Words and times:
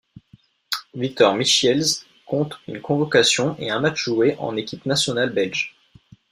Victor 0.95 1.35
Michiels 1.35 2.05
compte 2.25 2.53
une 2.67 2.81
convocation 2.81 3.55
et 3.59 3.69
un 3.69 3.79
match 3.79 4.05
joué 4.05 4.35
en 4.39 4.55
équipe 4.57 4.87
nationale 4.87 5.29
belge. 5.31 5.75